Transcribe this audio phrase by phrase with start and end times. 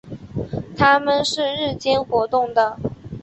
[0.75, 2.75] 它们是日间活动的。